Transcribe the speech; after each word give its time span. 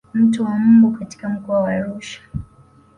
Mto 0.13 0.43
wa 0.43 0.59
mbu 0.59 0.91
katika 0.91 1.29
mkoa 1.29 1.59
wa 1.59 1.71
Arusha 1.73 2.21